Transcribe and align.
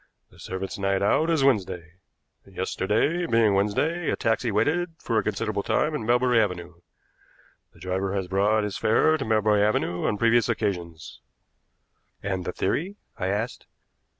The 0.31 0.39
servant's 0.39 0.79
night 0.79 1.03
out 1.03 1.29
is 1.29 1.43
Wednesday. 1.43 1.97
Yesterday, 2.47 3.27
being 3.27 3.53
Wednesday, 3.53 4.09
a 4.09 4.15
taxi 4.15 4.51
waited 4.51 4.95
for 4.97 5.19
a 5.19 5.23
considerable 5.23 5.61
time 5.61 5.93
in 5.93 6.07
Melbury 6.07 6.41
Avenue. 6.41 6.81
The 7.73 7.81
driver 7.81 8.15
has 8.15 8.27
brought 8.27 8.63
his 8.63 8.79
fare 8.79 9.15
to 9.15 9.23
Melbury 9.25 9.61
Avenue 9.61 10.07
on 10.07 10.17
previous 10.17 10.49
occasions." 10.49 11.21
"And 12.23 12.45
the 12.45 12.51
theory?" 12.51 12.95
I 13.19 13.27
asked. 13.27 13.67